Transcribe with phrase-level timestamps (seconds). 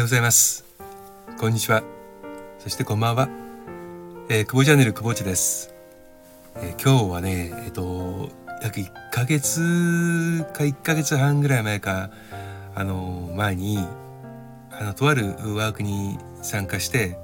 [0.00, 0.64] ようございます。
[1.38, 1.82] こんにちは。
[2.58, 3.28] そしてこんばんは。
[4.30, 5.74] えー、久保チャンネル久保地です。
[6.56, 8.30] えー、今日はね、えっ、ー、と、
[8.62, 12.10] 約1ヶ月か1ヶ月半ぐらい前か、
[12.74, 13.76] あの前に、
[14.70, 17.18] あの、とあるワークに参加して、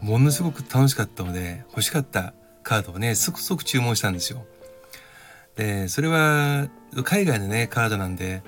[0.00, 4.44] ものすごく楽しかったので、欲しかったカードをね、即即注文したんですよ。
[5.56, 6.68] で、それは、
[7.02, 8.44] 海外のね、カードなんで、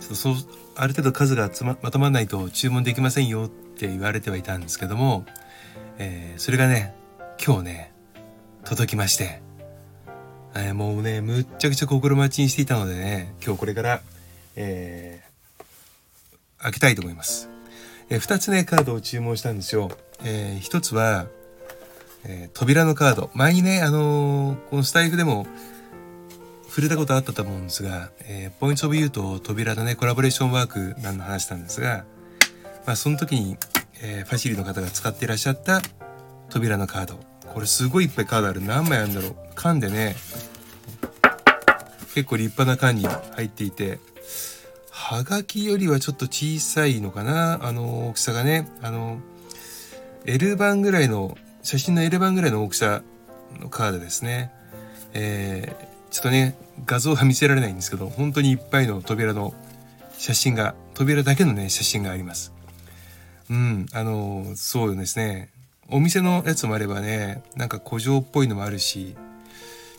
[0.00, 0.34] ちょっとそう、
[0.76, 5.24] ある程度数がままとまらないと注文できませんよって言われてはいたんですけども、
[5.98, 6.94] えー、それがね、
[7.44, 7.92] 今日ね、
[8.64, 9.40] 届きまして、
[10.54, 14.00] えー、もうね、むっちゃくちゃ心待ちにしていたのでね、今日これから、
[14.56, 17.50] えー、開けたいと思います。
[18.10, 19.90] えー、2つね、カードを注文したんですよ。
[20.24, 21.26] えー、1つは、
[22.24, 23.30] えー、扉のカード。
[23.34, 25.46] 前にね、あの、このスタイフでも
[26.68, 32.04] 触れたことあったと思うんですが、えー、ポイントオブユーと扉のね、コラボレーションワークなんの話なんですが、
[32.86, 33.56] まあ、その時に、
[34.02, 35.80] えー、ファシリの方が使っていらっしゃった
[36.50, 37.18] 扉のカード。
[37.52, 38.62] これすごいいっぱいカードある。
[38.62, 39.36] 何枚あるんだろう。
[39.54, 40.14] 缶でね、
[42.14, 43.98] 結構立派な缶に入っていて、
[44.90, 48.68] はがきよりはちょっと小さいのかなあの大きさがね。
[48.82, 49.20] あの、
[50.26, 53.02] L 版ぐらいの、写真の L 版ぐらいの大きさ
[53.58, 54.52] のカードですね。
[55.14, 56.56] えー、ちょっとね、
[56.86, 59.54] 画像は見せられないんですけど、本当にいっぱいの扉の
[60.16, 62.52] 写真が、扉だけのね、写真があります。
[63.50, 65.50] うん、あの、そうですね。
[65.90, 69.16] お店のやつもあればね、なんか古城っぽいのもあるし、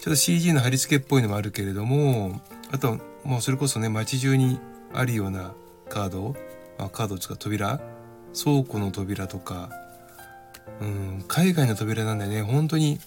[0.02, 4.60] ちょっと CG の貼り付けっぽいのもあるけれども、あと、もうそれこそね、街中に
[4.94, 5.54] あるような
[5.90, 6.36] カード、
[6.78, 7.80] あカードを使う扉
[8.34, 9.72] 倉庫の扉とか、
[10.82, 13.00] うん、海外の扉なんでね、本当に、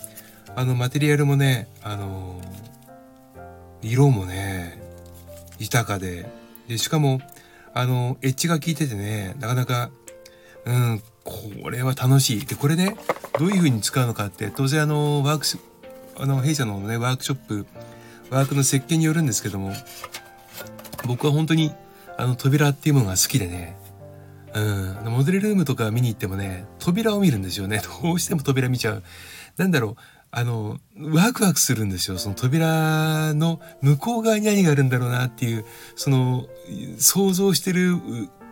[0.54, 2.40] あの、マテリアルもね、あの
[3.82, 4.80] 色もね、
[5.58, 6.26] 豊かで、
[6.68, 7.20] で、しかも、
[7.74, 9.90] あの、エッジが効いててね、なかなか、
[10.64, 12.46] うん、これは楽しい。
[12.46, 12.96] で、これね、
[13.38, 15.58] どういう風に使うのかって、当然あの、ワークス、
[16.16, 17.66] あの、弊社のね、ワークショップ、
[18.30, 19.72] ワークの設計によるんですけども、
[21.06, 21.72] 僕は本当に、
[22.18, 23.76] あの、扉っていうものが好きでね、
[24.54, 27.80] うん、モデルルームとか見に行ってもね、扉を見るんですよね。
[28.02, 29.02] どうしても扉見ちゃう。
[29.56, 30.02] なんだろう、
[30.34, 32.16] あの、ワクワクするんですよ。
[32.16, 36.46] その扉の向こう側に何があるんだろうなっていう、その、
[36.96, 37.98] 想像してる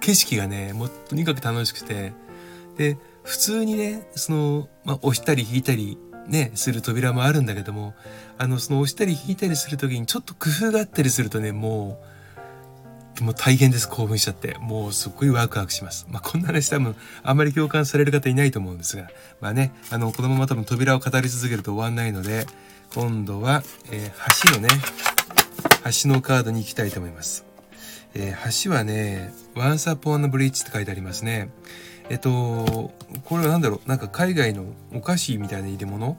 [0.01, 2.13] 景色がね、もうとにかく楽しくて。
[2.77, 5.97] で、普通にね、その、まあ、押したり引いたり
[6.29, 7.95] ね、する扉もあるんだけども、
[8.37, 12.07] あの、その押したり引いたりするときにちょっと工夫があったりするとね、もう、
[13.21, 14.57] もう大変です、興奮しちゃって。
[14.61, 16.07] もうすっごいワクワクします。
[16.11, 19.09] まあ、こんな話多分、あんまり共感される方いないと思うんですが、
[19.41, 22.47] まあね、あの、このまま多分扉を語り続けると終わんないので、
[22.95, 24.69] 今度は、えー、橋のね、
[26.03, 27.45] 橋のカードに行きたいと思います。
[28.15, 31.51] えー、橋はね、Once Upon a Bridge って書いてありますね。
[32.09, 32.93] えっと、
[33.25, 33.89] これは何だろう？
[33.89, 36.17] なんか海外のお菓子みたいな入れ物？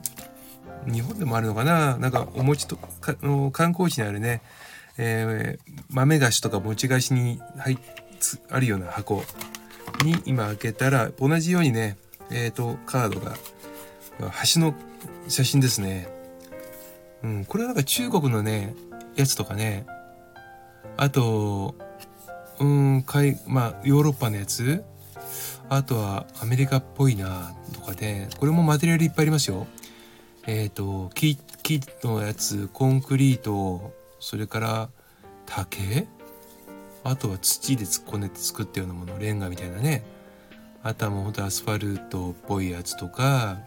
[0.90, 1.98] 日本でもあるのかな？
[1.98, 4.40] なんかお餅とかの観光地にあるね、
[4.98, 7.78] えー、豆菓子とか餅菓子に入っ
[8.50, 9.24] あるような箱
[10.04, 11.96] に今開けたら同じようにね
[12.30, 13.34] えっ、ー、とカードが
[14.54, 14.74] 橋の
[15.28, 16.08] 写真ですね。
[17.22, 18.74] うんこれはなんか中国のね
[19.16, 19.86] やつとかね。
[20.96, 21.74] あと
[22.58, 24.84] うんかいまあヨーロッパのやつ。
[25.68, 29.66] あとはアメリカっぽいなとかでこれもマテリアルいっぱいありますよ。
[30.46, 34.88] えっ、ー、と木木のやつコンクリートそれから
[35.46, 36.06] 竹？
[37.02, 39.18] あとは土で突っ込んで作ったようなもの。
[39.18, 40.04] レンガみたいなね。
[40.84, 43.58] あとはもうほんとアスファルトっぽいやつとか。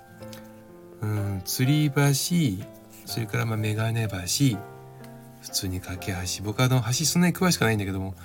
[1.02, 2.66] うん吊り橋。
[3.06, 4.58] それからまあメガネ橋。
[5.42, 6.42] 普通に架け橋。
[6.42, 8.16] 僕はあの橋そんなに詳しくないんだけども。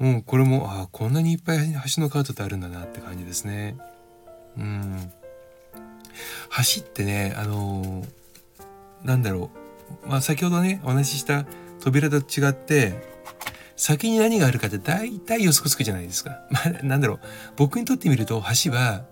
[0.00, 1.58] うんこれもああこんなにいっぱい
[1.96, 3.78] 橋のカードってあるんだなって感じですね。
[4.58, 5.10] うん。
[6.76, 8.06] 橋ってねあのー、
[9.02, 9.63] なんだろう。
[10.06, 11.46] まあ、先ほどねお話しした
[11.80, 13.14] 扉と違って
[13.76, 16.46] 先に何があるかって大体予測つくじゃないですか。
[16.50, 17.20] まあ、なんだろう
[17.56, 19.04] 僕にとってみると橋は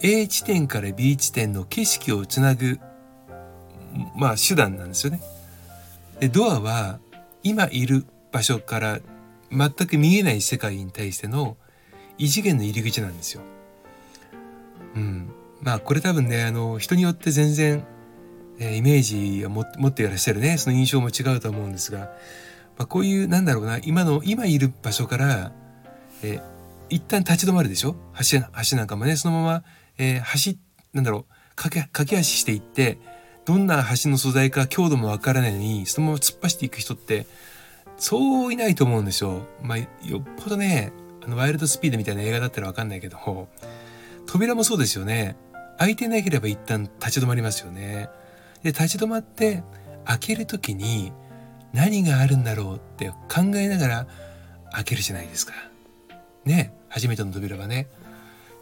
[0.00, 2.78] A 地点から B 地点の景色をつなぐ
[4.16, 5.20] まあ手段なんですよね。
[6.20, 6.98] でドアは
[7.42, 9.00] 今いる場所から
[9.50, 11.56] 全く見えない世界に対しての
[12.18, 13.42] 異次元の入り口なんですよ。
[14.96, 15.30] うん。
[15.62, 17.84] まあこれ多分ねあの人によって全然
[18.58, 22.10] えイメージを持っていらっしゃるねその印象も違うと思うんですが、
[22.78, 25.52] まあ、こういうなんだろうな今の今いる場所から、
[26.22, 26.42] えー、
[26.88, 27.96] 一旦立ち止まるでしょ？
[28.30, 28.40] 橋
[28.70, 29.64] 橋なんかもねそのまま、
[29.98, 30.58] えー、橋
[30.92, 32.98] なんだろう駆け駆け足していって
[33.44, 37.26] どんな橋の素材か強度もわからないのにそのまま突っ走っていく人って
[37.96, 39.46] そういないと思うんですよ。
[39.62, 39.86] まあ、よ
[40.18, 40.92] っぽどね
[41.24, 43.48] あのワイルドスピードみたいな映画だったらわかんないけど、
[44.26, 45.36] 扉もそうですよね。
[45.78, 48.08] 開いてなければ一旦立ち止まりますよね。
[48.64, 49.62] で、立ち止まって
[50.04, 51.12] 開ける時に
[51.72, 54.06] 何があるんだろうって考えながら
[54.72, 55.52] 開けるじゃないですか。
[56.44, 57.88] ね、初めての扉はね。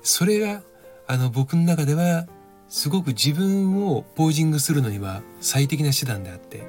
[0.02, 0.62] それが、
[1.06, 2.26] あの、僕の中では、
[2.68, 6.62] すごく自分をポージングするのには最適な手段であって。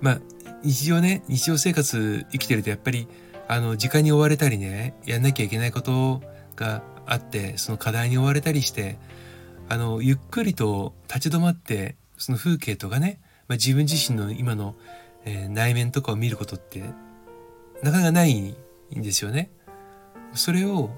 [0.00, 0.20] まあ、
[0.62, 3.08] 日常ね、日常生活生きてるとやっぱり、
[3.46, 6.20] あの、時間に追われたりね、やんなきゃいけないこと
[6.56, 8.98] があって、その課題に追われたりして、
[9.68, 14.74] あの、ゆっくりと立ち止まって、その風景とかね、まあ、自分自身の今の、
[15.24, 16.80] えー、内面とかを見ることって
[17.82, 18.56] なかなかないん
[18.90, 19.50] ですよね。
[20.34, 20.90] それを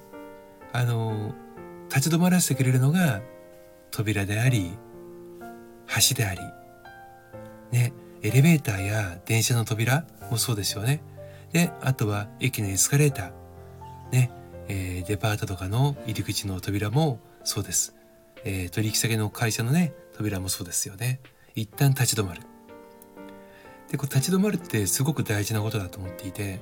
[0.72, 1.32] あの
[1.88, 3.22] 立ち止まらせてくれるのが
[3.90, 4.72] 扉であり
[6.10, 6.40] 橋であり
[7.70, 11.02] ねエレベーターや電車の扉もそうですよね。
[11.52, 13.32] であとは駅のエスカレーター
[14.12, 14.30] ね、
[14.68, 17.99] えー、デパートとかの入り口の扉もそうです。
[18.44, 21.20] えー、取引先の会社のね扉もそうですよね。
[21.54, 22.42] 一旦立ち止まる。
[23.90, 26.60] で、こう立ち止まるってすごく大事なことだと思っていて、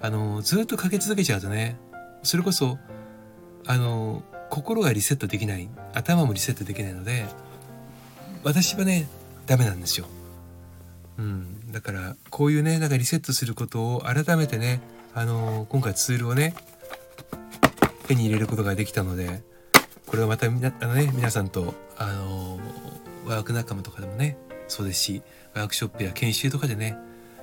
[0.00, 1.76] あの、ずっとかけ続けちゃうとね、
[2.22, 2.78] それこそ、
[3.66, 7.26] あの、心がリセットできない、頭もリセットできないので、
[8.42, 9.06] 私はね、
[9.46, 10.06] ダメなんですよ。
[11.18, 11.70] うん。
[11.70, 14.80] だから、こういうね、なんかリセットすることを改めてね、
[15.14, 16.54] あの、今回ツールをね、
[18.08, 19.42] 手に入れることができたので、
[20.12, 22.60] これはまたみな、あのね、皆さんと、あの、
[23.24, 24.36] ワーク仲間とかでもね
[24.68, 25.22] そうですし
[25.54, 26.96] ワークショップや研修とかでね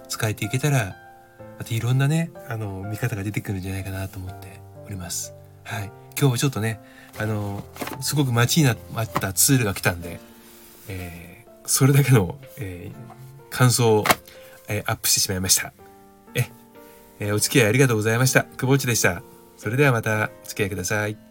[0.08, 0.96] 使えていけたら
[1.58, 5.34] またいろんなねあの見方が出てくるんじゃないかなと思っております。
[5.64, 6.80] はい、今日はちょっとね
[7.18, 7.64] あの
[8.02, 10.20] すごく待ちになったツールが来たんで、
[10.88, 14.04] えー、それだけの、えー、感想を、
[14.68, 15.74] えー、アップしてしまいました。
[16.34, 16.50] え、
[17.20, 18.44] えー、お付き合いありがとうございました。
[18.44, 19.22] 久保内でした。
[19.58, 21.29] それではまたお付き合いください。